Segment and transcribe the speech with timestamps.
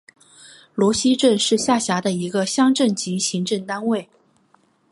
[0.73, 4.09] 罗溪镇是下辖的一个乡镇级行政单位。